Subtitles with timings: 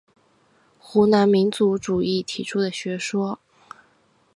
[0.79, 3.37] 湖南民族主义提出的学说。